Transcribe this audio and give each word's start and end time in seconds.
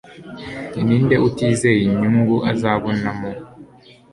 Ninde 0.85 1.15
utizeye 1.27 1.81
inyungu 1.89 2.35
azabonamo 2.51 3.29